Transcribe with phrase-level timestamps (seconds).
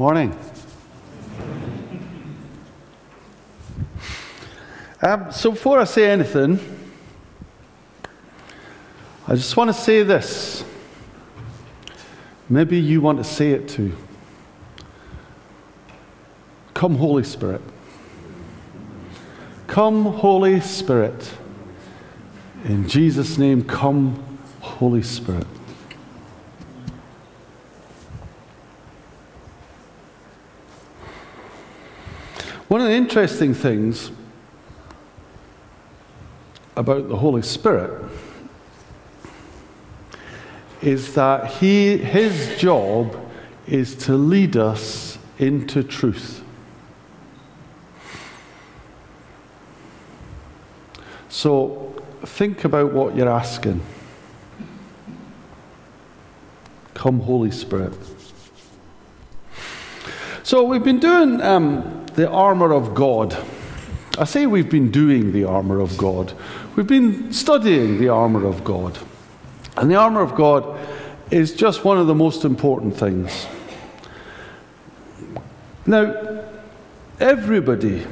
[0.00, 0.34] Morning.
[5.02, 6.58] Um, so, before I say anything,
[9.28, 10.64] I just want to say this.
[12.48, 13.94] Maybe you want to say it too.
[16.72, 17.60] Come, Holy Spirit.
[19.66, 21.30] Come, Holy Spirit.
[22.64, 25.59] In Jesus' name, come, Holy Spirit.
[32.90, 34.10] The interesting things
[36.74, 38.10] about the Holy Spirit
[40.82, 43.16] is that he, his job
[43.68, 46.42] is to lead us into truth.
[51.28, 53.82] So think about what you're asking.
[56.94, 57.94] Come, Holy Spirit.
[60.42, 63.36] So we've been doing um, the armour of God.
[64.18, 66.32] I say we've been doing the armour of God.
[66.76, 68.98] We've been studying the armour of God.
[69.76, 70.78] And the armour of God
[71.30, 73.46] is just one of the most important things.
[75.86, 76.44] Now,
[77.18, 78.06] everybody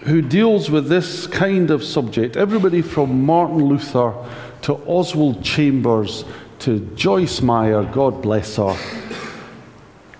[0.00, 4.14] who deals with this kind of subject, everybody from Martin Luther
[4.62, 6.24] to Oswald Chambers
[6.60, 8.76] to Joyce Meyer, God bless her,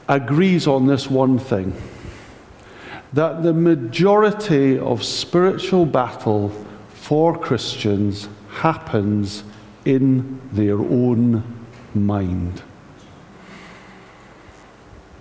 [0.08, 1.76] agrees on this one thing
[3.12, 6.50] that the majority of spiritual battle
[6.94, 9.44] for Christians happens
[9.84, 11.42] in their own
[11.94, 12.62] mind.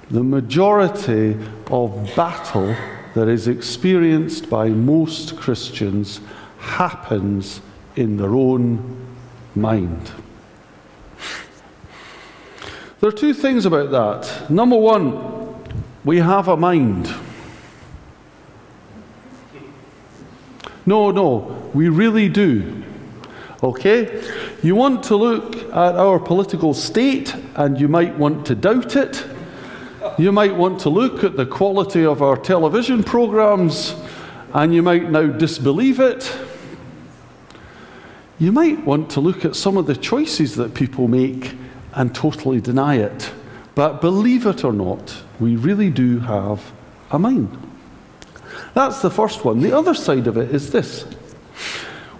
[0.09, 1.37] The majority
[1.69, 2.75] of battle
[3.13, 6.21] that is experienced by most Christians
[6.59, 7.61] happens
[7.95, 9.07] in their own
[9.55, 10.11] mind.
[12.99, 14.49] There are two things about that.
[14.49, 15.65] Number one,
[16.05, 17.11] we have a mind.
[20.85, 22.83] No, no, we really do.
[23.63, 24.23] Okay?
[24.63, 29.25] You want to look at our political state and you might want to doubt it.
[30.17, 33.95] You might want to look at the quality of our television programs
[34.53, 36.35] and you might now disbelieve it.
[38.39, 41.55] You might want to look at some of the choices that people make
[41.93, 43.31] and totally deny it.
[43.75, 46.71] But believe it or not, we really do have
[47.11, 47.70] a mind.
[48.73, 49.59] That's the first one.
[49.59, 51.05] The other side of it is this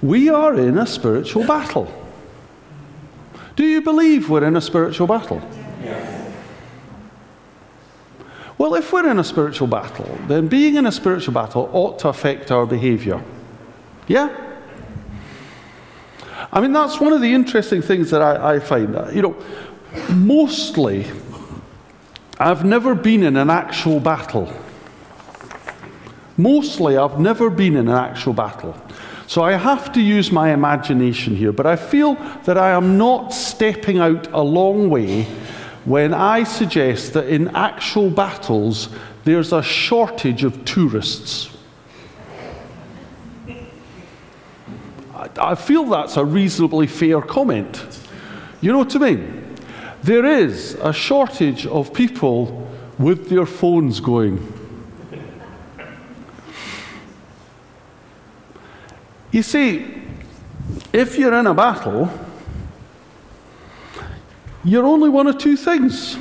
[0.02, 1.92] we are in a spiritual battle.
[3.56, 5.42] Do you believe we're in a spiritual battle?
[5.84, 6.34] Yes.
[8.58, 12.10] Well, if we're in a spiritual battle, then being in a spiritual battle ought to
[12.10, 13.24] affect our behavior.
[14.08, 14.30] Yeah?
[16.52, 18.96] I mean, that's one of the interesting things that I, I find.
[18.96, 19.36] Uh, you know,
[20.10, 21.06] mostly,
[22.40, 24.52] I've never been in an actual battle.
[26.38, 28.76] Mostly, I've never been in an actual battle.
[29.28, 33.34] So I have to use my imagination here, but I feel that I am not
[33.34, 35.24] stepping out a long way
[35.86, 38.90] when I suggest that in actual battles
[39.24, 41.50] there's a shortage of tourists.
[45.40, 47.86] I feel that's a reasonably fair comment.
[48.60, 49.56] You know what I mean?
[50.04, 52.68] There is a shortage of people
[52.98, 54.61] with their phones going.
[59.32, 59.86] You see,
[60.92, 62.10] if you're in a battle,
[64.64, 66.18] you're only one of two things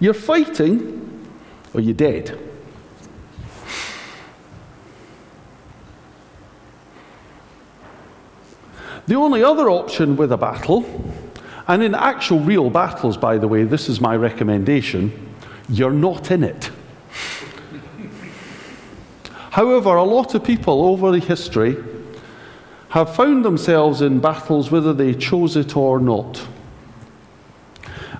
[0.00, 1.28] you're fighting
[1.72, 2.38] or you're dead.
[9.06, 10.84] The only other option with a battle,
[11.68, 15.34] and in actual real battles, by the way, this is my recommendation,
[15.68, 16.70] you're not in it.
[19.54, 21.76] However, a lot of people over the history
[22.88, 26.44] have found themselves in battles whether they chose it or not.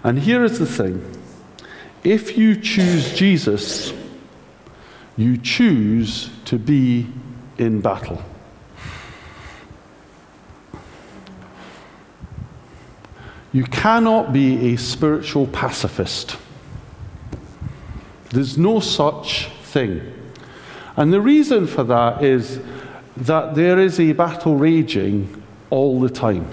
[0.04, 1.04] And here is the thing
[2.04, 3.92] if you choose Jesus,
[5.16, 7.08] you choose to be
[7.58, 8.22] in battle.
[13.52, 16.36] You cannot be a spiritual pacifist.
[18.30, 20.20] There's no such thing.
[20.96, 22.60] And the reason for that is
[23.16, 26.48] that there is a battle raging all the time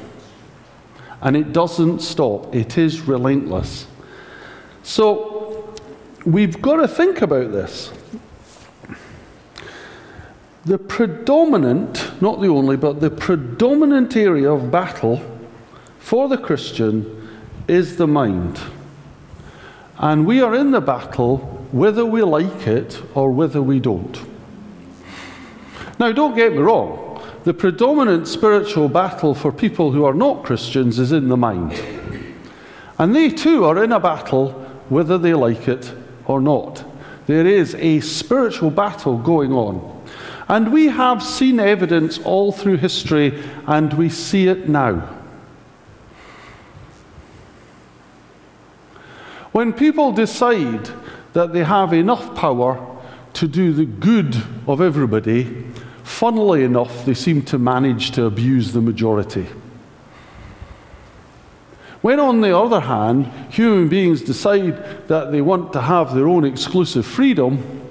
[1.21, 3.85] and it doesn't stop, it is relentless.
[4.83, 5.75] So
[6.25, 7.91] we've got to think about this.
[10.65, 15.21] The predominant, not the only, but the predominant area of battle
[15.99, 17.29] for the Christian
[17.67, 18.59] is the mind.
[19.97, 21.37] And we are in the battle
[21.71, 24.30] whether we like it or whether we don't.
[26.01, 30.97] Now, don't get me wrong, the predominant spiritual battle for people who are not Christians
[30.97, 31.79] is in the mind.
[32.97, 34.53] And they too are in a battle
[34.89, 35.93] whether they like it
[36.25, 36.83] or not.
[37.27, 40.03] There is a spiritual battle going on.
[40.47, 45.07] And we have seen evidence all through history, and we see it now.
[49.51, 50.89] When people decide
[51.33, 52.87] that they have enough power
[53.33, 55.67] to do the good of everybody,
[56.03, 59.47] funnily enough, they seem to manage to abuse the majority.
[62.01, 66.45] When, on the other hand, human beings decide that they want to have their own
[66.45, 67.81] exclusive freedom,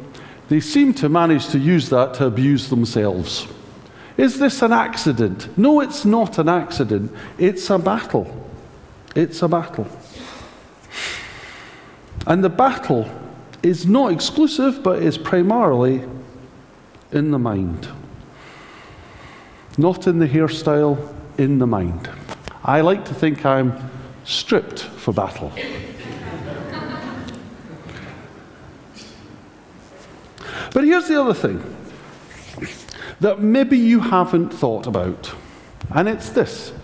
[0.48, 3.46] they seem to manage to use that to abuse themselves.
[4.16, 5.56] Is this an accident?
[5.56, 7.12] No, it's not an accident.
[7.38, 8.26] It's a battle.
[9.14, 9.86] It's a battle.
[12.26, 13.08] And the battle
[13.62, 16.04] is not exclusive, but is primarily
[17.12, 17.88] in the mind.
[19.80, 20.98] Not in the hairstyle,
[21.38, 22.10] in the mind.
[22.62, 23.90] I like to think I'm
[24.24, 25.50] stripped for battle.
[30.74, 31.64] but here's the other thing
[33.20, 35.32] that maybe you haven't thought about,
[35.94, 36.74] and it's this.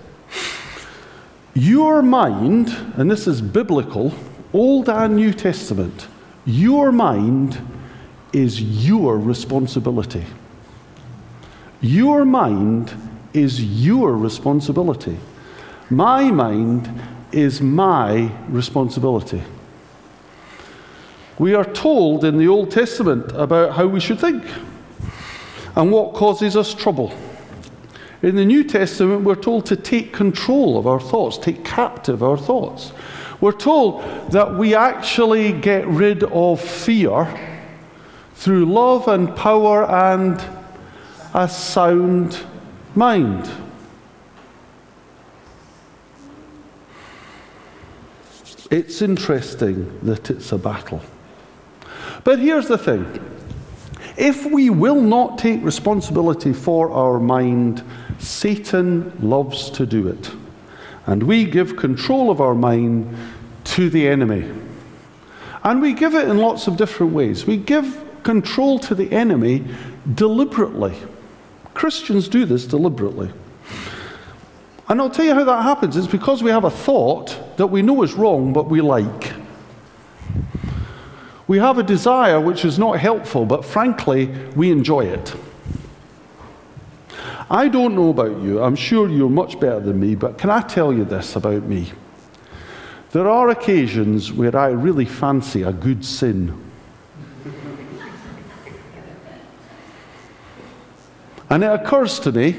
[1.52, 4.14] Your mind, and this is biblical,
[4.54, 6.08] Old and New Testament,
[6.46, 7.58] your mind
[8.32, 10.24] is your responsibility.
[11.86, 12.92] Your mind
[13.32, 15.16] is your responsibility.
[15.88, 16.90] My mind
[17.30, 19.40] is my responsibility.
[21.38, 24.42] We are told in the Old Testament about how we should think
[25.76, 27.14] and what causes us trouble.
[28.20, 32.36] In the New Testament, we're told to take control of our thoughts, take captive our
[32.36, 32.92] thoughts.
[33.40, 34.02] We're told
[34.32, 37.32] that we actually get rid of fear
[38.34, 40.42] through love and power and
[41.36, 42.44] a sound
[42.94, 43.48] mind.
[48.70, 51.02] It's interesting that it's a battle.
[52.24, 53.20] But here's the thing
[54.16, 57.84] if we will not take responsibility for our mind,
[58.18, 60.30] Satan loves to do it.
[61.04, 63.14] And we give control of our mind
[63.64, 64.50] to the enemy.
[65.62, 67.46] And we give it in lots of different ways.
[67.46, 69.64] We give control to the enemy
[70.14, 70.96] deliberately.
[71.76, 73.30] Christians do this deliberately.
[74.88, 75.94] And I'll tell you how that happens.
[75.94, 79.34] It's because we have a thought that we know is wrong, but we like.
[81.46, 85.36] We have a desire which is not helpful, but frankly, we enjoy it.
[87.50, 90.62] I don't know about you, I'm sure you're much better than me, but can I
[90.62, 91.92] tell you this about me?
[93.10, 96.65] There are occasions where I really fancy a good sin.
[101.50, 102.58] And it occurs to me,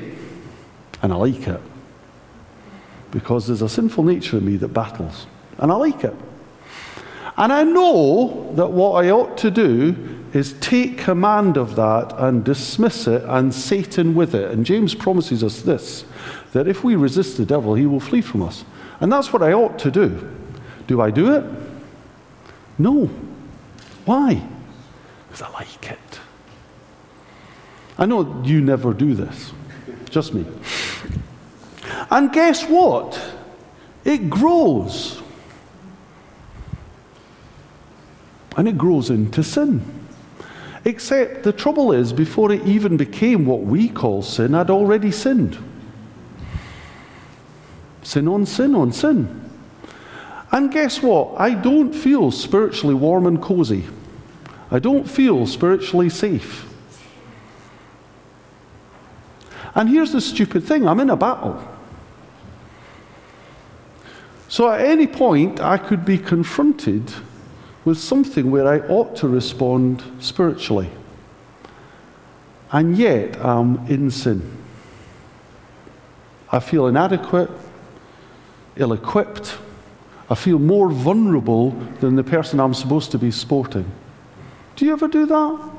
[1.01, 1.61] and I like it
[3.11, 6.15] because there's a sinful nature in me that battles, and I like it.
[7.37, 12.43] And I know that what I ought to do is take command of that and
[12.43, 14.51] dismiss it and Satan with it.
[14.51, 16.03] And James promises us this
[16.53, 18.65] that if we resist the devil, he will flee from us.
[18.99, 20.35] And that's what I ought to do.
[20.87, 21.43] Do I do it?
[22.79, 23.05] No.
[24.05, 24.41] Why?
[25.27, 25.99] Because I like it.
[27.97, 29.51] I know you never do this,
[30.09, 30.45] just me.
[32.11, 33.19] And guess what?
[34.05, 35.21] It grows.
[38.55, 39.83] And it grows into sin.
[40.85, 45.57] Except the trouble is, before it even became what we call sin, I'd already sinned.
[48.03, 49.49] Sin on sin on sin.
[50.51, 51.39] And guess what?
[51.39, 53.85] I don't feel spiritually warm and cozy.
[54.71, 56.65] I don't feel spiritually safe.
[59.77, 61.63] And here's the stupid thing I'm in a battle.
[64.49, 67.13] So at any point, I could be confronted
[67.85, 70.89] with something where I ought to respond spiritually.
[72.71, 74.57] And yet, I'm in sin.
[76.51, 77.51] I feel inadequate,
[78.77, 79.59] ill equipped.
[80.27, 81.69] I feel more vulnerable
[81.99, 83.89] than the person I'm supposed to be sporting.
[84.75, 85.69] Do you ever do that?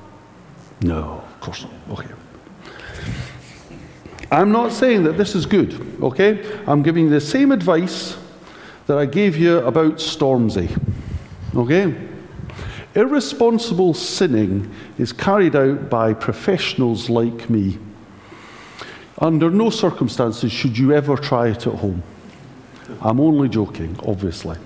[0.83, 1.99] No, of course not.
[1.99, 2.18] Okay.
[4.31, 6.61] I'm not saying that this is good, okay?
[6.67, 8.17] I'm giving you the same advice
[8.87, 10.69] that I gave you about Stormzy.
[11.55, 11.95] Okay?
[12.95, 17.79] Irresponsible sinning is carried out by professionals like me.
[19.19, 22.03] Under no circumstances should you ever try it at home.
[23.01, 24.57] I'm only joking, obviously.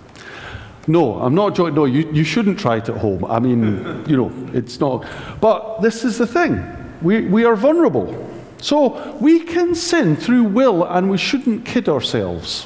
[0.87, 1.75] No, I'm not joking.
[1.75, 3.25] No, you, you shouldn't try it at home.
[3.25, 5.07] I mean, you know, it's not.
[5.40, 6.64] But this is the thing
[7.00, 8.32] we, we are vulnerable.
[8.62, 12.62] So we can sin through will, and we shouldn't kid ourselves.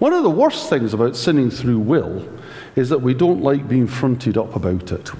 [0.00, 2.28] One of the worst things about sinning through will
[2.74, 5.10] is that we don't like being fronted up about it.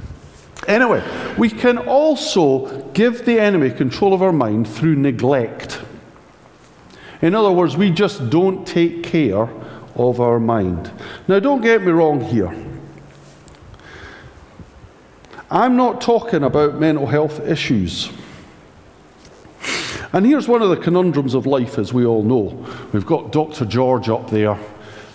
[0.67, 1.05] Anyway,
[1.39, 5.81] we can also give the enemy control of our mind through neglect.
[7.21, 9.49] In other words, we just don't take care
[9.95, 10.91] of our mind.
[11.29, 12.53] Now, don't get me wrong here.
[15.49, 18.11] I'm not talking about mental health issues.
[20.13, 22.67] And here's one of the conundrums of life, as we all know.
[22.93, 23.65] We've got Dr.
[23.65, 24.59] George up there,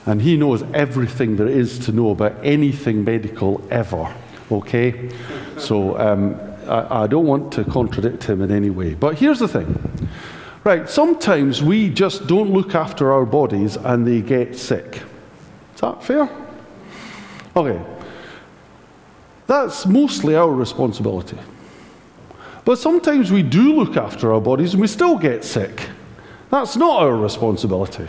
[0.06, 4.14] and he knows everything there is to know about anything medical ever.
[4.52, 5.12] Okay?
[5.58, 8.96] So um, I, I don't want to contradict him in any way.
[8.96, 9.98] But here's the thing
[10.68, 15.02] Right, sometimes we just don't look after our bodies and they get sick.
[15.76, 16.30] Is that fair?
[17.56, 17.82] Okay.
[19.48, 21.38] That's mostly our responsibility.
[22.68, 25.88] But sometimes we do look after our bodies and we still get sick.
[26.52, 28.06] That's not our responsibility.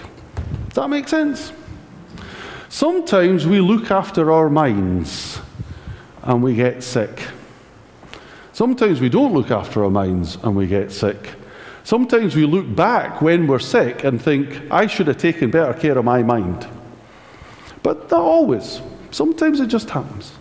[0.66, 1.52] Does that make sense?
[2.68, 5.40] Sometimes we look after our minds
[6.24, 7.28] and we get sick.
[8.52, 11.36] Sometimes we don't look after our minds and we get sick.
[11.84, 15.96] Sometimes we look back when we're sick and think, I should have taken better care
[15.96, 16.66] of my mind.
[17.84, 18.80] But not always.
[19.12, 20.32] Sometimes it just happens.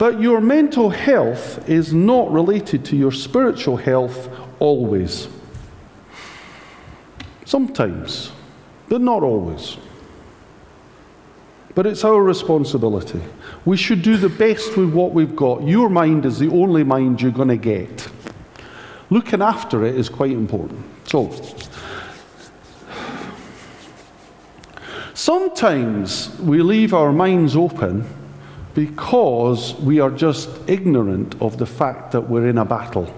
[0.00, 5.28] But your mental health is not related to your spiritual health always.
[7.44, 8.32] Sometimes,
[8.88, 9.76] but not always.
[11.74, 13.20] But it's our responsibility.
[13.66, 15.64] We should do the best with what we've got.
[15.64, 18.08] Your mind is the only mind you're going to get
[19.10, 20.82] looking after it is quite important.
[21.08, 21.30] So,
[25.12, 28.06] sometimes we leave our minds open
[28.74, 33.12] because we are just ignorant of the fact that we're in a battle.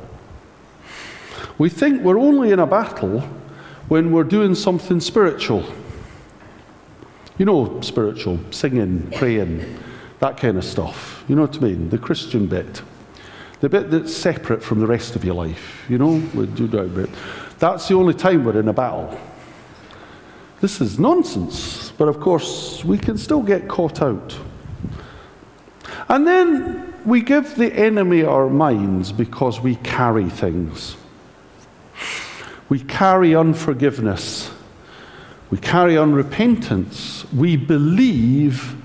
[1.58, 3.20] We think we're only in a battle
[3.88, 5.64] when we're doing something spiritual.
[7.38, 9.78] You know, spiritual, singing, praying,
[10.20, 11.24] that kind of stuff.
[11.28, 11.90] You know what I mean?
[11.90, 12.82] The Christian bit
[13.62, 17.08] the bit that's separate from the rest of your life, you know, that bit.
[17.60, 19.16] that's the only time we're in a battle.
[20.60, 24.36] This is nonsense, but of course, we can still get caught out.
[26.12, 30.96] And then we give the enemy our minds because we carry things.
[32.68, 34.52] We carry unforgiveness.
[35.50, 37.30] We carry unrepentance.
[37.32, 38.76] We believe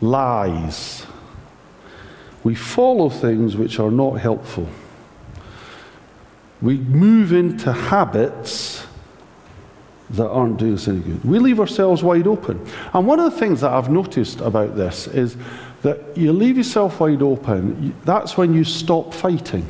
[0.00, 1.06] lies
[2.46, 4.68] we follow things which are not helpful.
[6.62, 8.86] We move into habits
[10.10, 11.24] that aren't doing us any good.
[11.24, 12.64] We leave ourselves wide open.
[12.94, 15.36] And one of the things that I've noticed about this is
[15.82, 19.66] that you leave yourself wide open, that's when you stop fighting.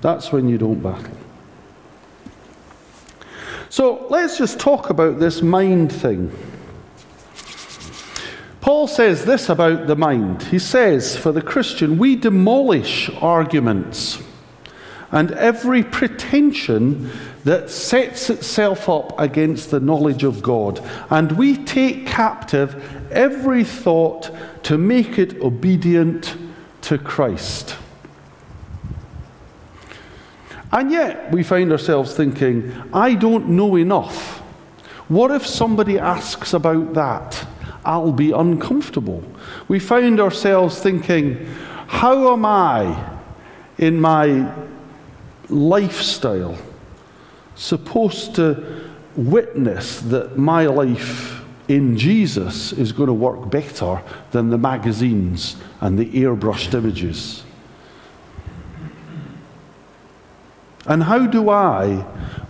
[0.00, 1.16] That's when you don't battle.
[3.70, 6.30] So let's just talk about this mind thing.
[8.60, 10.42] Paul says this about the mind.
[10.44, 14.22] He says, for the Christian, we demolish arguments
[15.14, 17.08] and every pretension
[17.44, 20.84] that sets itself up against the knowledge of God.
[21.08, 24.30] And we take captive every thought
[24.64, 26.36] to make it obedient
[26.82, 27.76] to Christ.
[30.72, 34.38] And yet, we find ourselves thinking, I don't know enough.
[35.06, 37.46] What if somebody asks about that?
[37.84, 39.22] I'll be uncomfortable.
[39.68, 41.46] We find ourselves thinking,
[41.86, 43.12] how am I
[43.78, 44.63] in my
[45.48, 46.56] lifestyle
[47.54, 54.58] supposed to witness that my life in Jesus is going to work better than the
[54.58, 57.44] magazines and the airbrushed images?
[60.86, 61.96] And how do I,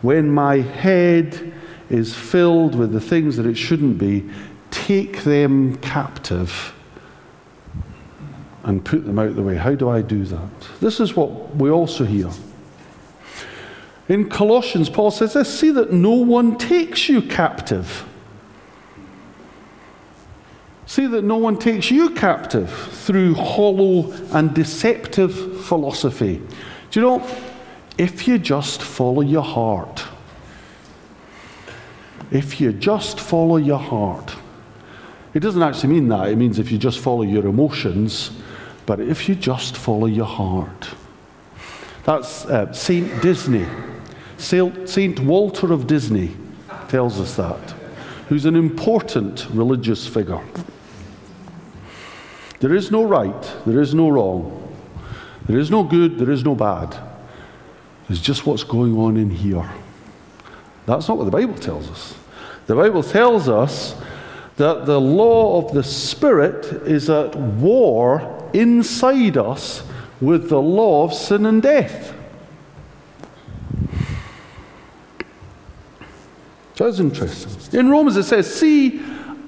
[0.03, 1.53] when my head
[1.91, 4.29] is filled with the things that it shouldn't be,
[4.71, 6.75] take them captive
[8.65, 9.57] and put them out the way.
[9.57, 10.49] How do I do that?
[10.81, 12.31] This is what we also hear.
[14.09, 18.07] In Colossians, Paul says this see that no one takes you captive.
[20.87, 26.43] See that no one takes you captive through hollow and deceptive philosophy.
[26.91, 27.27] Do you know,
[27.97, 30.05] if you just follow your heart,
[32.31, 34.37] if you just follow your heart,
[35.33, 36.29] it doesn't actually mean that.
[36.29, 38.31] It means if you just follow your emotions,
[38.87, 40.91] but if you just follow your heart.
[42.05, 43.67] That's uh, Saint Disney.
[44.37, 46.37] Saint Walter of Disney
[46.89, 47.71] tells us that,
[48.29, 50.41] who's an important religious figure.
[52.61, 54.77] There is no right, there is no wrong,
[55.47, 56.97] there is no good, there is no bad.
[58.09, 59.69] There's just what's going on in here.
[60.87, 62.15] That's not what the Bible tells us.
[62.67, 63.95] The Bible tells us
[64.57, 69.83] that the law of the Spirit is at war inside us
[70.21, 72.15] with the law of sin and death.
[76.75, 77.79] So that's interesting.
[77.79, 79.01] In Romans it says, See,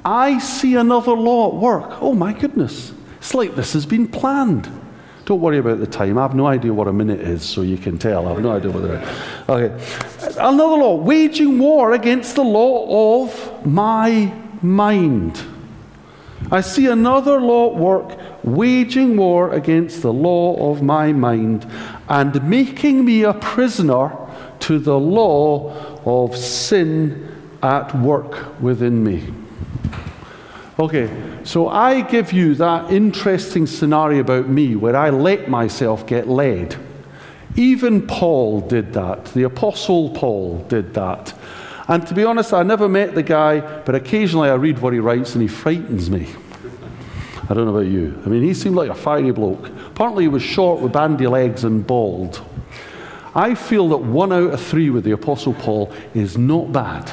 [0.05, 2.01] I see another law at work.
[2.01, 2.93] Oh my goodness.
[3.19, 4.71] It's like this has been planned.
[5.25, 6.17] Don't worry about the time.
[6.19, 8.29] I have no idea what a minute is, so you can tell.
[8.29, 9.49] I have no idea what it is.
[9.49, 10.39] Okay.
[10.39, 15.43] Another law waging war against the law of my mind.
[16.53, 21.67] I see another law at work waging war against the law of my mind
[22.09, 24.17] and making me a prisoner
[24.61, 29.29] to the law of sin at work within me.
[30.79, 31.11] Okay,
[31.43, 36.77] so I give you that interesting scenario about me where I let myself get led.
[37.57, 39.27] Even Paul did that.
[39.27, 41.35] The Apostle Paul did that.
[41.89, 44.99] And to be honest, I never met the guy, but occasionally I read what he
[44.99, 46.29] writes and he frightens me.
[47.49, 48.21] I don't know about you.
[48.27, 49.69] I mean, he seemed like a fiery bloke.
[49.69, 52.45] Apparently, he was short with bandy legs and bald.
[53.37, 57.13] I feel that one out of three with the Apostle Paul is not bad.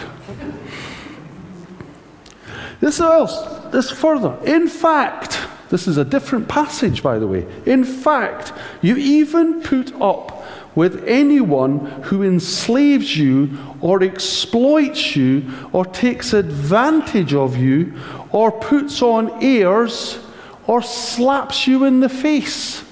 [2.79, 4.37] This else, this further.
[4.45, 5.37] In fact,
[5.69, 7.45] this is a different passage, by the way.
[7.65, 15.85] In fact, you even put up with anyone who enslaves you or exploits you or
[15.85, 17.93] takes advantage of you
[18.31, 20.19] or puts on airs
[20.67, 22.82] or slaps you in the face.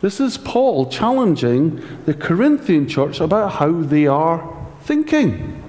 [0.00, 5.62] This is Paul challenging the Corinthian church about how they are thinking.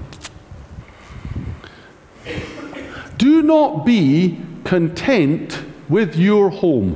[3.18, 6.96] Do not be content with your home.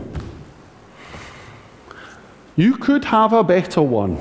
[2.56, 4.18] You could have a better one.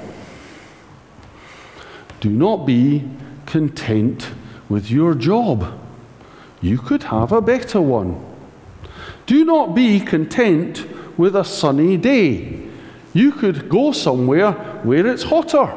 [2.18, 3.08] Do not be
[3.46, 4.32] content
[4.68, 5.78] with your job.
[6.60, 8.20] You could have a better one.
[9.26, 10.84] Do not be content
[11.16, 12.63] with a sunny day.
[13.14, 15.72] You could go somewhere where it's hotter.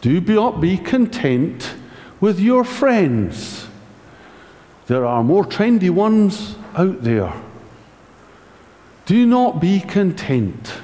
[0.00, 1.74] Do not be content
[2.20, 3.68] with your friends.
[4.88, 7.32] There are more trendy ones out there.
[9.06, 10.74] Do not be content.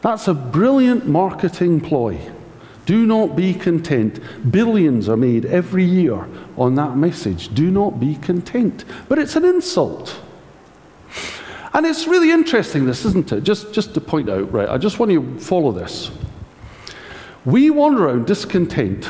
[0.00, 2.20] That's a brilliant marketing ploy.
[2.86, 4.18] Do not be content.
[4.50, 7.54] Billions are made every year on that message.
[7.54, 8.84] Do not be content.
[9.08, 10.20] But it's an insult.
[11.74, 13.42] And it's really interesting, this, isn't it?
[13.42, 14.68] Just, just to point out, right?
[14.68, 16.10] I just want you to follow this.
[17.44, 19.08] We wander around discontent,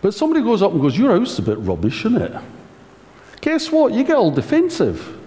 [0.00, 2.40] but somebody goes up and goes, Your house is a bit rubbish, isn't it?
[3.40, 3.92] Guess what?
[3.92, 5.18] You get all defensive.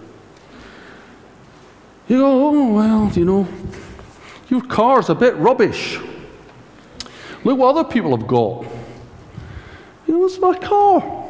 [2.07, 3.47] You go, Oh, well, you know,
[4.49, 5.99] your car's a bit rubbish.
[7.43, 8.63] Look what other people have got.
[10.07, 11.26] You know, it's my car.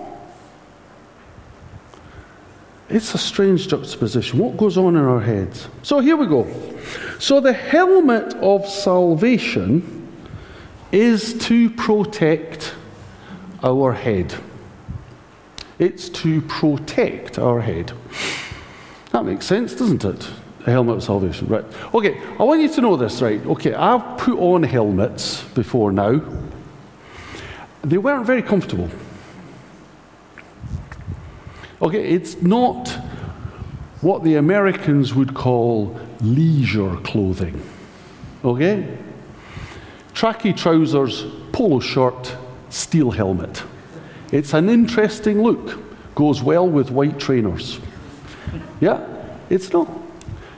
[2.90, 4.40] It's a strange juxtaposition.
[4.40, 5.68] What goes on in our heads?
[5.84, 6.48] So here we go.
[7.20, 10.08] So the helmet of salvation
[10.92, 12.74] is to protect
[13.62, 14.34] our head.
[15.80, 17.92] It's to protect our head.
[19.12, 20.30] That makes sense, doesn't it?
[20.64, 21.66] The helmet of salvation, right?
[21.94, 23.46] Okay, I want you to know this, right?
[23.46, 26.22] Okay, I've put on helmets before now.
[27.82, 28.90] They weren't very comfortable.
[31.82, 32.90] Okay, it's not
[34.02, 37.62] what the Americans would call leisure clothing.
[38.44, 38.98] Okay?
[40.14, 42.36] Tracky trousers, polo shirt,
[42.70, 43.64] steel helmet.
[44.32, 45.80] It's an interesting look.
[46.16, 47.80] Goes well with white trainers.
[48.80, 49.06] Yeah,
[49.50, 49.88] it's not.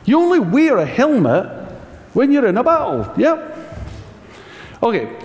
[0.06, 1.48] You only wear a helmet
[2.14, 3.12] when you're in a battle.
[3.18, 3.56] Yeah.
[4.82, 5.16] Okay.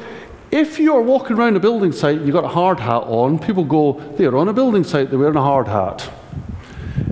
[0.54, 3.64] If you're walking around a building site, and you've got a hard hat on, people
[3.64, 6.08] go, they're on a building site, they're wearing a hard hat.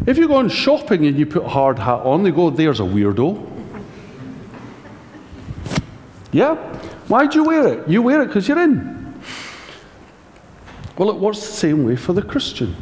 [0.06, 2.78] If you go on shopping and you put a hard hat on, they go, there's
[2.78, 3.48] a weirdo.
[6.30, 6.54] Yeah?
[7.08, 7.88] Why'd you wear it?
[7.88, 9.20] You wear it because you're in.
[10.96, 12.76] Well, it works the same way for the Christian.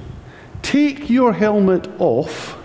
[0.60, 2.58] Take your helmet off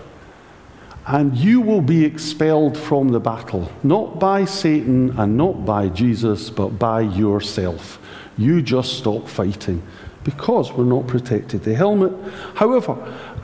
[1.06, 6.50] and you will be expelled from the battle, not by Satan and not by Jesus,
[6.50, 8.00] but by yourself.
[8.36, 9.82] You just stop fighting
[10.24, 11.62] because we're not protected.
[11.62, 12.12] The helmet,
[12.56, 12.96] however,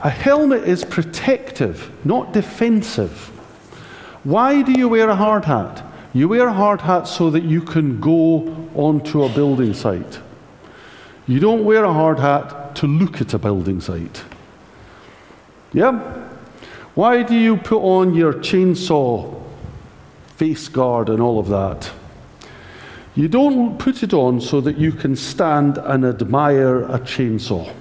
[0.03, 3.29] a helmet is protective, not defensive.
[4.25, 5.85] Why do you wear a hard hat?
[6.13, 10.19] You wear a hard hat so that you can go onto a building site.
[11.27, 14.21] You don't wear a hard hat to look at a building site.
[15.71, 16.22] Yeah?
[16.95, 19.41] Why do you put on your chainsaw
[20.35, 21.91] face guard and all of that?
[23.15, 27.73] You don't put it on so that you can stand and admire a chainsaw.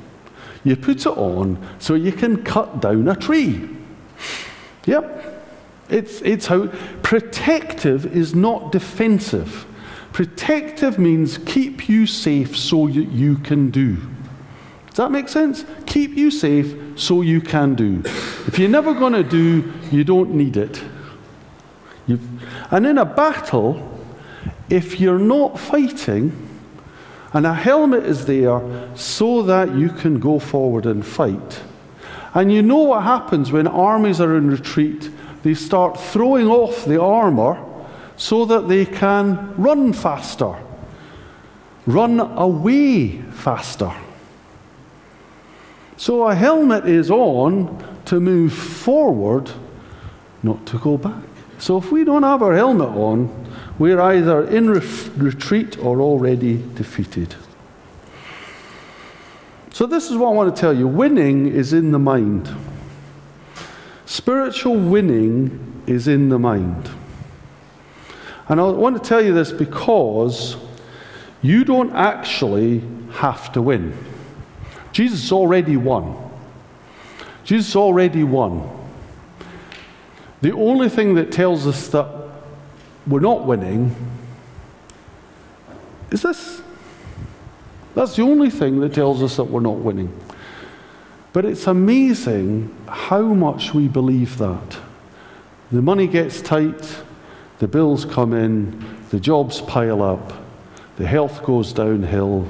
[0.65, 3.69] You put it on so you can cut down a tree.
[4.87, 5.45] Yep.
[5.89, 6.69] It's, it's how
[7.03, 9.67] protective is not defensive.
[10.13, 13.97] Protective means keep you safe so you, you can do.
[14.89, 15.65] Does that make sense?
[15.93, 18.01] Keep you safe so you can do.
[18.47, 20.83] If you're never going to do, you don't need it.
[22.07, 22.27] You've,
[22.73, 24.01] and in a battle,
[24.71, 26.49] if you're not fighting,
[27.35, 28.63] and a helmet is there
[28.95, 31.61] so that you can go forward and fight.
[32.33, 35.11] And you know what happens when armies are in retreat?
[35.43, 37.63] They start throwing off the armor
[38.17, 40.57] so that they can run faster,
[41.85, 43.93] run away faster.
[46.03, 49.49] So a helmet is on to move forward,
[50.43, 51.23] not to go back.
[51.61, 53.31] So if we don't have our helmet on,
[53.79, 57.37] we're either in re- retreat or already defeated.
[59.71, 62.53] So, this is what I want to tell you winning is in the mind.
[64.05, 66.91] Spiritual winning is in the mind.
[68.49, 70.57] And I want to tell you this because
[71.43, 73.97] you don't actually have to win.
[74.93, 76.31] Jesus already won.
[77.45, 78.79] Jesus already won.
[80.43, 82.09] The only thing that tells us that
[83.07, 83.95] we're not winning
[86.11, 86.63] is this.
[87.95, 90.19] That's the only thing that tells us that we're not winning.
[91.33, 94.79] But it's amazing how much we believe that.
[95.71, 97.03] The money gets tight,
[97.59, 100.33] the bills come in, the jobs pile up,
[100.97, 102.47] the health goes downhill,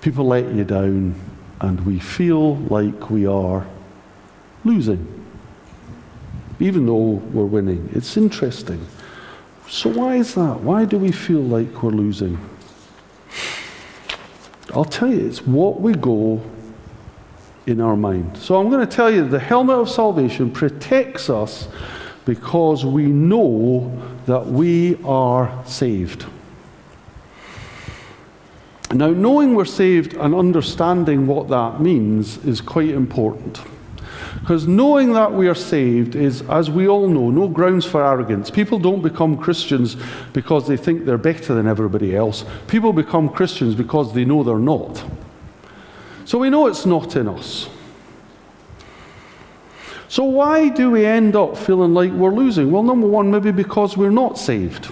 [0.00, 1.14] people let you down,
[1.60, 3.66] and we feel like we are
[4.64, 5.24] losing,
[6.60, 7.90] even though we're winning.
[7.94, 8.86] It's interesting.
[9.68, 10.60] So, why is that?
[10.60, 12.38] Why do we feel like we're losing?
[14.74, 16.42] I'll tell you, it's what we go
[17.68, 18.36] in our mind.
[18.36, 21.68] So I'm going to tell you the helmet of salvation protects us
[22.24, 26.26] because we know that we are saved.
[28.92, 33.60] Now, knowing we're saved and understanding what that means is quite important.
[34.40, 38.50] Because knowing that we are saved is, as we all know, no grounds for arrogance.
[38.50, 39.96] People don't become Christians
[40.32, 42.44] because they think they're better than everybody else.
[42.66, 45.04] People become Christians because they know they're not.
[46.24, 47.68] So we know it's not in us.
[50.10, 52.70] So, why do we end up feeling like we're losing?
[52.70, 54.90] Well, number one, maybe because we're not saved.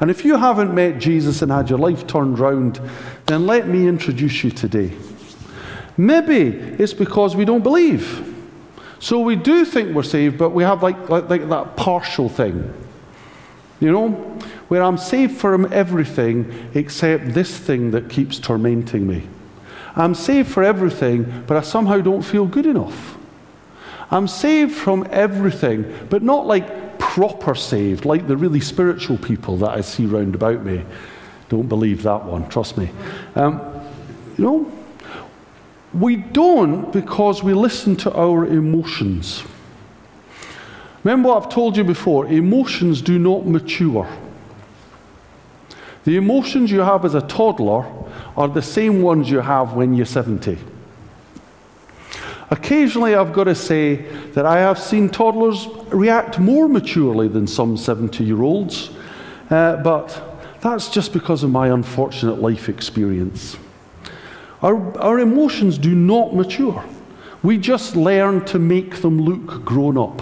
[0.00, 2.80] And if you haven't met Jesus and had your life turned round,
[3.26, 4.92] then let me introduce you today.
[5.96, 8.24] Maybe it's because we don't believe.
[9.00, 12.72] So we do think we're saved, but we have like, like, like that partial thing.
[13.80, 14.08] You know,
[14.68, 19.26] where I'm saved from everything except this thing that keeps tormenting me.
[19.96, 23.16] I'm saved for everything, but I somehow don't feel good enough.
[24.10, 29.70] I'm saved from everything, but not like proper saved, like the really spiritual people that
[29.70, 30.84] I see round about me.
[31.48, 32.90] Don't believe that one, trust me.
[33.34, 33.60] Um,
[34.36, 34.72] you know,
[35.94, 39.42] we don't because we listen to our emotions.
[41.04, 44.08] Remember what I've told you before emotions do not mature.
[46.04, 47.86] The emotions you have as a toddler
[48.36, 50.58] are the same ones you have when you're 70.
[52.50, 53.96] Occasionally, I've got to say
[54.32, 58.90] that I have seen toddlers react more maturely than some 70 year olds,
[59.50, 63.56] uh, but that's just because of my unfortunate life experience.
[64.62, 66.84] Our, our emotions do not mature.
[67.42, 70.20] We just learn to make them look grown up.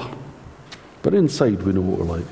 [1.03, 2.27] But inside, we know what we're like.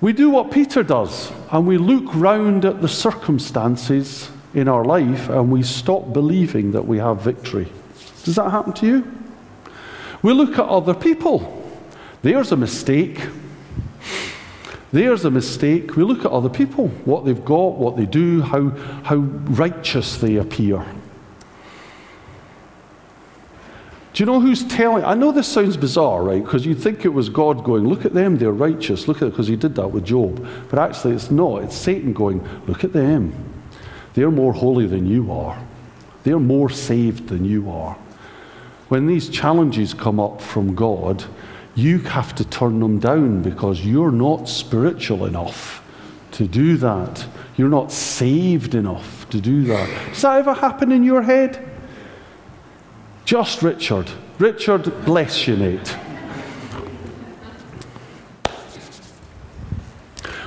[0.00, 5.28] We do what Peter does, and we look round at the circumstances in our life
[5.28, 7.68] and we stop believing that we have victory.
[8.24, 9.12] Does that happen to you?
[10.22, 11.62] We look at other people.
[12.22, 13.20] There's a mistake.
[14.92, 15.96] There's a mistake.
[15.96, 18.70] We look at other people, what they've got, what they do, how,
[19.04, 20.84] how righteous they appear.
[24.12, 25.04] Do you know who's telling?
[25.04, 26.44] I know this sounds bizarre, right?
[26.44, 29.08] Because you'd think it was God going, look at them, they're righteous.
[29.08, 30.46] Look at it, because he did that with Job.
[30.68, 31.62] But actually, it's not.
[31.62, 33.32] It's Satan going, look at them.
[34.12, 35.58] They're more holy than you are,
[36.24, 37.96] they're more saved than you are.
[38.92, 41.24] When these challenges come up from God,
[41.74, 45.82] you have to turn them down because you're not spiritual enough
[46.32, 47.26] to do that.
[47.56, 49.88] You're not saved enough to do that.
[50.10, 51.66] Does that ever happen in your head?
[53.24, 54.10] Just Richard.
[54.38, 55.96] Richard, bless you, Nate.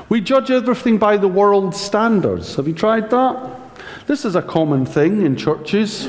[0.07, 2.57] We judge everything by the world's standards.
[2.57, 3.59] Have you tried that?
[4.05, 6.07] This is a common thing in churches.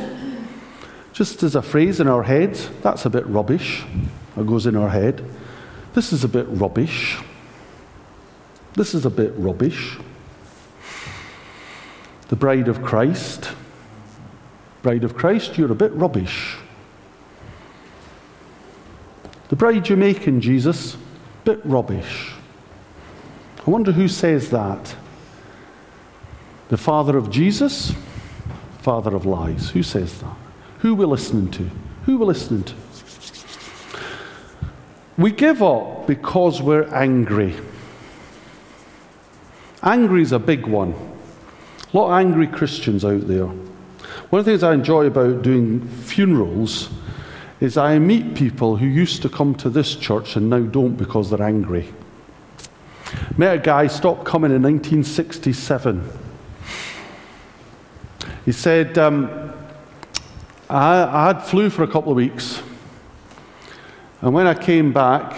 [1.17, 3.83] Just as a phrase in our heads, that's a bit rubbish.
[4.37, 5.25] It goes in our head.
[5.95, 7.17] This is a bit rubbish.
[8.75, 9.97] This is a bit rubbish.
[12.29, 13.51] The bride of Christ.
[14.83, 16.59] Bride of Christ, you're a bit rubbish.
[19.49, 20.99] The bride you're making, Jesus,
[21.47, 22.33] bit rubbish.
[23.67, 24.95] I wonder who says that.
[26.69, 27.95] The father of Jesus,
[28.83, 29.71] father of lies.
[29.71, 30.46] Who says that?
[30.79, 31.71] Who we're listening to?
[32.05, 32.75] Who we're listening to?
[35.19, 37.55] We give up because we're angry.
[39.83, 40.93] Angry is a big one.
[41.93, 43.47] A lot of angry Christians out there.
[43.47, 46.91] One of the things I enjoy about doing funerals
[47.61, 51.31] is I meet people who used to come to this church and now don't because
[51.31, 51.93] they're angry.
[53.39, 56.11] Met a guy, stopped coming in 1967.
[58.45, 59.46] He said, um,
[60.69, 62.61] I, I had flu for a couple of weeks.
[64.21, 65.35] And when I came back,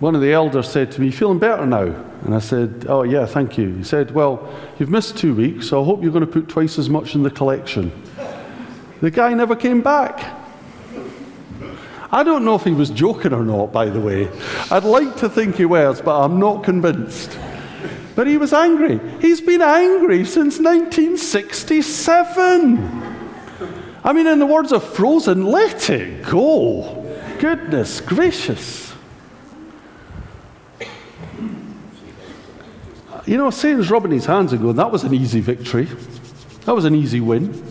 [0.00, 1.94] one of the elders said to me, Feeling better now?
[2.24, 3.76] And I said, Oh, yeah, thank you.
[3.76, 6.78] He said, Well, you've missed two weeks, so I hope you're going to put twice
[6.78, 7.92] as much in the collection.
[9.00, 10.40] The guy never came back.
[12.10, 14.28] I don't know if he was joking or not, by the way.
[14.70, 17.38] I'd like to think he was, but I'm not convinced.
[18.14, 19.00] But he was angry.
[19.20, 23.11] He's been angry since 1967.
[24.04, 27.06] I mean, in the words of Frozen, let it go.
[27.38, 28.92] Goodness gracious.
[33.24, 35.88] You know, Satan's rubbing his hands and going, that was an easy victory.
[36.64, 37.64] That was an easy win.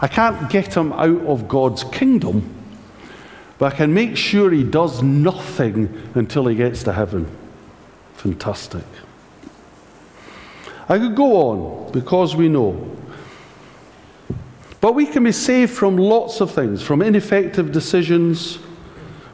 [0.00, 2.62] I can't get him out of God's kingdom
[3.62, 7.28] but I can make sure he does nothing until he gets to heaven.
[8.14, 8.82] Fantastic.
[10.88, 12.90] I could go on because we know.
[14.82, 18.58] But we can be saved from lots of things, from ineffective decisions.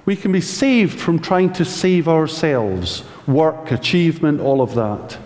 [0.04, 5.16] We can be saved from trying to save ourselves, work, achievement, all of that.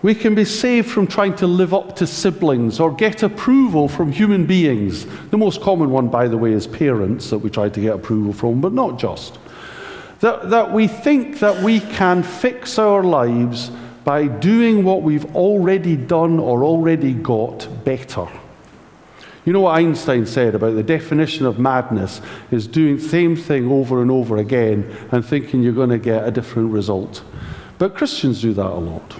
[0.00, 4.12] We can be saved from trying to live up to siblings or get approval from
[4.12, 5.04] human beings.
[5.28, 8.32] The most common one, by the way, is parents that we try to get approval
[8.32, 9.38] from, but not just.
[10.20, 13.70] That, that we think that we can fix our lives
[14.04, 18.26] by doing what we've already done or already got better.
[19.46, 23.70] You know what Einstein said about the definition of madness is doing the same thing
[23.70, 27.22] over and over again and thinking you're going to get a different result.
[27.78, 29.16] But Christians do that a lot.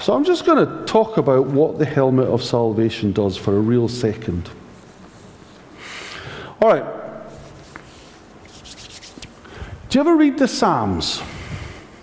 [0.00, 3.60] So I'm just going to talk about what the helmet of salvation does for a
[3.60, 4.48] real second.
[6.60, 6.84] All right.
[9.88, 11.20] Do you ever read the Psalms?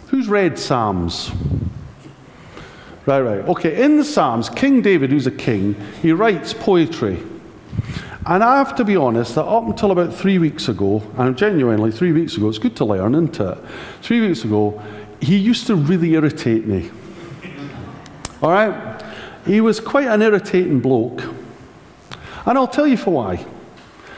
[0.08, 1.32] Who's read Psalms?
[3.06, 3.48] Right, right.
[3.48, 7.24] Okay, in the Psalms, King David, who's a king, he writes poetry.
[8.26, 11.92] And I have to be honest that up until about three weeks ago, and genuinely
[11.92, 13.58] three weeks ago, it's good to learn, isn't it?
[14.02, 14.80] Three weeks ago,
[15.22, 16.92] he used to really irritate me.
[18.42, 19.02] All right?
[19.46, 21.24] He was quite an irritating bloke.
[22.46, 23.46] And I'll tell you for why.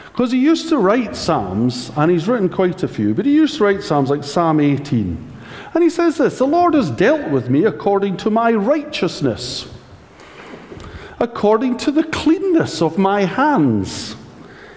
[0.05, 3.57] Because he used to write Psalms, and he's written quite a few, but he used
[3.57, 5.30] to write Psalms like Psalm 18.
[5.73, 9.71] And he says this The Lord has dealt with me according to my righteousness,
[11.19, 14.15] according to the cleanness of my hands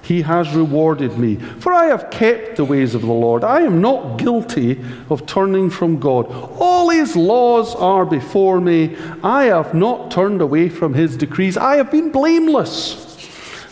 [0.04, 1.36] he has rewarded me.
[1.36, 3.42] For I have kept the ways of the Lord.
[3.42, 6.26] I am not guilty of turning from God.
[6.58, 8.96] All his laws are before me.
[9.22, 11.56] I have not turned away from his decrees.
[11.56, 13.00] I have been blameless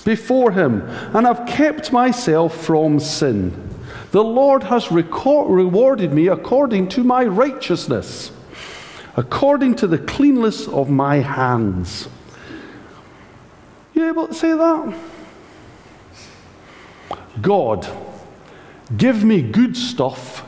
[0.05, 0.83] before him,
[1.15, 3.72] and have kept myself from sin.
[4.13, 8.31] The Lord has rewarded me according to my righteousness,
[9.17, 12.11] according to the cleanness of my hands.
[13.95, 14.99] You able to say that?
[17.41, 17.89] God,
[18.95, 20.47] give me good stuff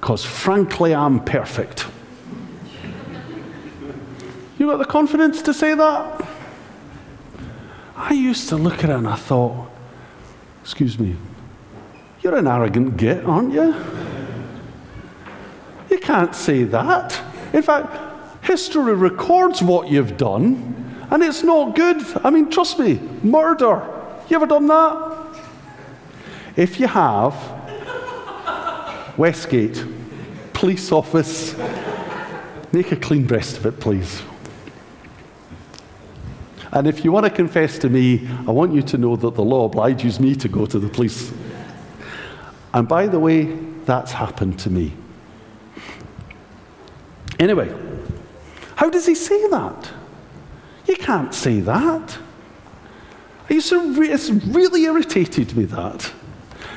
[0.00, 1.86] because frankly I'm perfect.
[4.60, 6.28] You got the confidence to say that?
[7.96, 9.68] I used to look at it and I thought,
[10.62, 11.16] excuse me,
[12.22, 13.74] you're an arrogant git, aren't you?
[15.90, 17.20] You can't say that.
[17.52, 22.02] In fact, history records what you've done, and it's not good.
[22.24, 23.82] I mean, trust me, murder.
[24.28, 25.18] You ever done that?
[26.56, 27.34] If you have,
[29.18, 29.84] Westgate,
[30.52, 31.56] police office,
[32.72, 34.22] make a clean breast of it, please.
[36.72, 39.44] And if you want to confess to me, I want you to know that the
[39.44, 41.32] law obliges me to go to the police.
[42.74, 43.44] And by the way,
[43.84, 44.92] that's happened to me.
[47.38, 47.74] Anyway,
[48.76, 49.90] how does he say that?
[50.86, 52.18] You can't say that.
[53.48, 56.12] It's really irritated me that.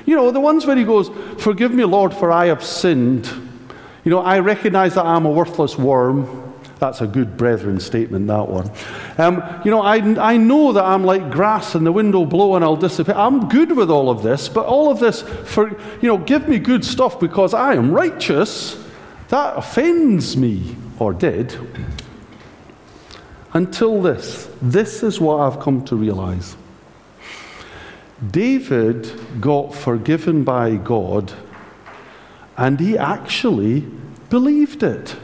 [0.06, 1.10] You know, the ones where he goes,
[1.42, 3.28] Forgive me, Lord, for I have sinned.
[4.04, 6.45] You know, I recognize that I'm a worthless worm.
[6.86, 8.70] That's a good brethren statement, that one.
[9.18, 9.96] Um, you know, I,
[10.34, 13.16] I know that I'm like grass and the wind will blow and I'll disappear.
[13.16, 16.60] I'm good with all of this, but all of this for, you know, give me
[16.60, 18.78] good stuff because I am righteous.
[19.30, 21.58] That offends me, or did.
[23.54, 24.48] Until this.
[24.62, 26.56] This is what I've come to realize.
[28.30, 31.34] David got forgiven by God
[32.56, 33.80] and he actually
[34.30, 35.16] believed it.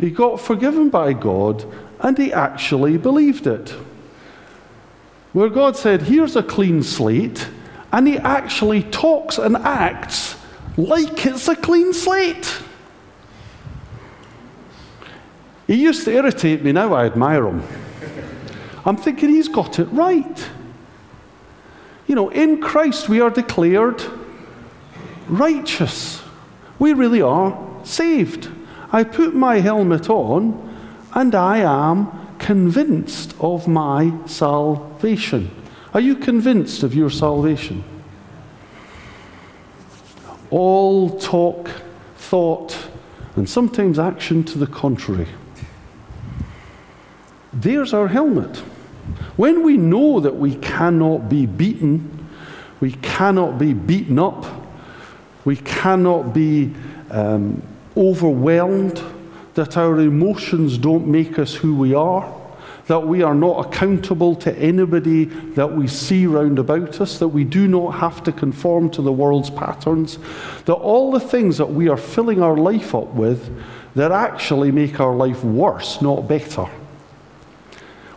[0.00, 1.64] He got forgiven by God
[2.00, 3.74] and he actually believed it.
[5.32, 7.48] Where God said, Here's a clean slate,
[7.92, 10.36] and he actually talks and acts
[10.76, 12.62] like it's a clean slate.
[15.66, 17.62] He used to irritate me, now I admire him.
[18.84, 20.48] I'm thinking he's got it right.
[22.06, 24.02] You know, in Christ we are declared
[25.28, 26.22] righteous.
[26.78, 28.50] We really are saved.
[28.92, 30.68] I put my helmet on
[31.14, 35.50] and I am convinced of my salvation.
[35.94, 37.84] Are you convinced of your salvation?
[40.50, 41.70] All talk,
[42.16, 42.76] thought,
[43.36, 45.28] and sometimes action to the contrary.
[47.52, 48.56] There's our helmet.
[49.36, 52.28] When we know that we cannot be beaten,
[52.80, 54.46] we cannot be beaten up,
[55.44, 56.72] we cannot be
[57.10, 57.62] um,
[57.96, 59.02] overwhelmed,
[59.54, 62.32] that our emotions don't make us who we are,
[62.86, 67.44] that we are not accountable to anybody that we see round about us, that we
[67.44, 70.18] do not have to conform to the world's patterns,
[70.64, 73.48] that all the things that we are filling our life up with
[73.94, 76.66] that actually make our life worse, not better.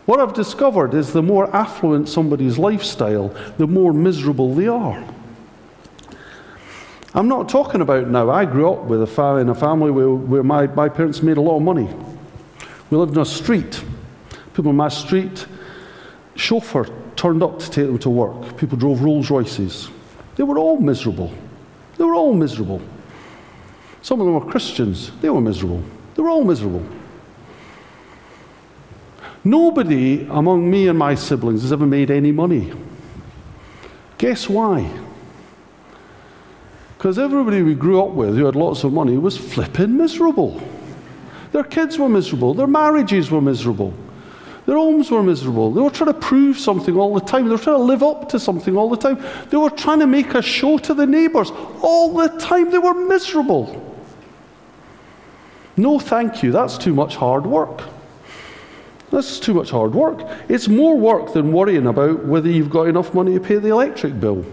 [0.05, 5.03] What I've discovered is the more affluent somebody's lifestyle, the more miserable they are.
[7.15, 8.31] I'm not talking about now.
[8.31, 11.37] I grew up with a fa- in a family where, where my, my parents made
[11.37, 11.87] a lot of money.
[12.89, 13.83] We lived in a street.
[14.53, 15.45] People in my street,
[16.35, 18.57] chauffeur turned up to take them to work.
[18.57, 19.89] People drove Rolls Royces.
[20.35, 21.31] They were all miserable.
[21.97, 22.81] They were all miserable.
[24.01, 25.11] Some of them were Christians.
[25.21, 25.83] They were miserable.
[26.15, 26.83] They were all miserable.
[29.43, 32.73] Nobody among me and my siblings has ever made any money.
[34.17, 34.89] Guess why?
[37.03, 40.61] Because everybody we grew up with who had lots of money was flipping miserable.
[41.51, 43.93] Their kids were miserable, their marriages were miserable,
[44.65, 45.73] their homes were miserable.
[45.73, 48.29] They were trying to prove something all the time, they were trying to live up
[48.29, 49.21] to something all the time.
[49.49, 52.71] They were trying to make a show to the neighbours all the time.
[52.71, 53.99] They were miserable.
[55.75, 57.81] No, thank you, that's too much hard work.
[59.11, 60.21] That's too much hard work.
[60.47, 64.21] It's more work than worrying about whether you've got enough money to pay the electric
[64.21, 64.45] bill.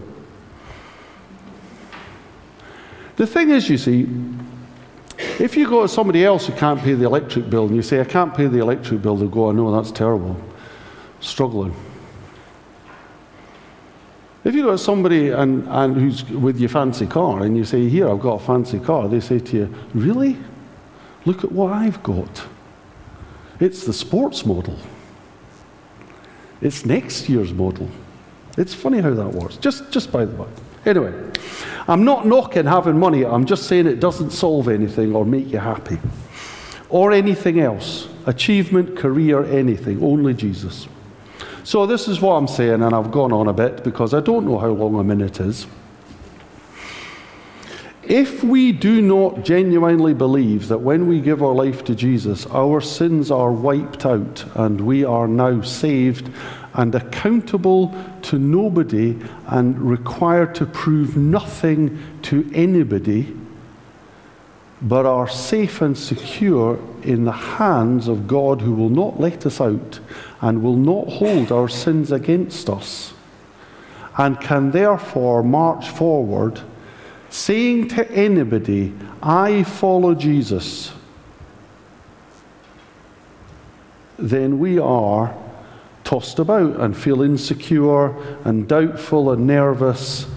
[3.17, 4.07] The thing is, you see,
[5.39, 7.99] if you go to somebody else who can't pay the electric bill and you say,
[7.99, 10.35] I can't pay the electric bill, they'll go, I know, that's terrible.
[11.19, 11.75] Struggling.
[14.43, 17.87] If you go to somebody and, and who's with your fancy car and you say,
[17.87, 20.37] Here, I've got a fancy car, they say to you, Really?
[21.25, 22.43] Look at what I've got.
[23.59, 24.75] It's the sports model.
[26.61, 27.89] It's next year's model.
[28.57, 30.47] It's funny how that works, just, just by the way.
[30.85, 31.13] Anyway,
[31.87, 35.59] I'm not knocking having money, I'm just saying it doesn't solve anything or make you
[35.59, 35.99] happy.
[36.89, 38.07] Or anything else.
[38.25, 40.03] Achievement, career, anything.
[40.03, 40.87] Only Jesus.
[41.63, 44.45] So, this is what I'm saying, and I've gone on a bit because I don't
[44.45, 45.67] know how long a minute is.
[48.11, 52.81] If we do not genuinely believe that when we give our life to Jesus, our
[52.81, 56.29] sins are wiped out and we are now saved
[56.73, 63.33] and accountable to nobody and required to prove nothing to anybody,
[64.81, 69.61] but are safe and secure in the hands of God who will not let us
[69.61, 70.01] out
[70.41, 73.13] and will not hold our sins against us,
[74.17, 76.61] and can therefore march forward
[77.31, 80.91] saying to anybody, I follow Jesus,
[84.19, 85.33] then we are
[86.03, 88.09] tossed about and feel insecure
[88.43, 90.27] and doubtful and nervous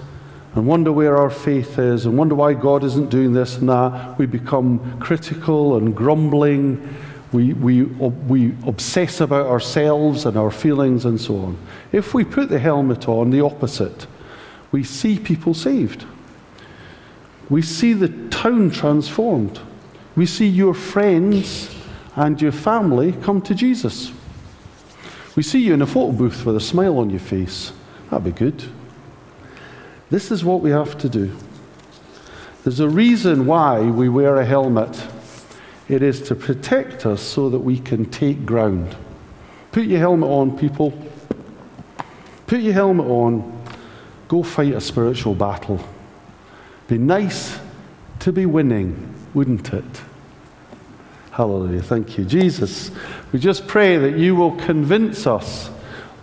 [0.54, 4.16] and wonder where our faith is and wonder why God isn't doing this and that.
[4.16, 6.96] We become critical and grumbling.
[7.32, 11.58] We, we, we obsess about ourselves and our feelings and so on.
[11.90, 14.06] If we put the helmet on, the opposite,
[14.70, 16.06] we see people saved.
[17.50, 19.60] We see the town transformed.
[20.16, 21.74] We see your friends
[22.16, 24.12] and your family come to Jesus.
[25.36, 27.72] We see you in a photo booth with a smile on your face.
[28.10, 28.64] That'd be good.
[30.10, 31.36] This is what we have to do.
[32.62, 35.06] There's a reason why we wear a helmet.
[35.88, 38.96] It is to protect us so that we can take ground.
[39.72, 40.92] Put your helmet on, people.
[42.46, 43.64] Put your helmet on.
[44.28, 45.80] Go fight a spiritual battle.
[46.88, 47.58] Be nice
[48.20, 49.84] to be winning, wouldn't it?
[51.30, 51.82] Hallelujah.
[51.82, 52.24] Thank you.
[52.24, 52.90] Jesus,
[53.32, 55.70] we just pray that you will convince us,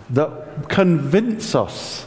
[0.10, 2.06] that convince us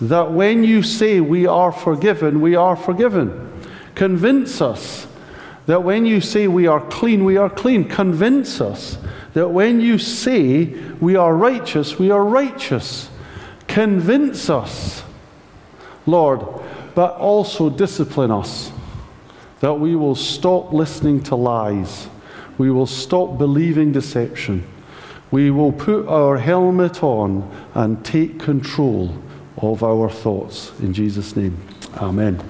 [0.00, 3.48] that when you say we are forgiven, we are forgiven.
[3.94, 5.06] Convince us
[5.66, 7.84] that when you say we are clean, we are clean.
[7.84, 8.98] Convince us
[9.34, 10.64] that when you say
[11.00, 13.08] we are righteous, we are righteous.
[13.68, 15.04] Convince us,
[16.06, 16.59] Lord,
[16.94, 18.72] but also discipline us
[19.60, 22.08] that we will stop listening to lies.
[22.58, 24.66] We will stop believing deception.
[25.30, 29.14] We will put our helmet on and take control
[29.58, 30.72] of our thoughts.
[30.80, 31.56] In Jesus' name,
[31.96, 32.42] amen.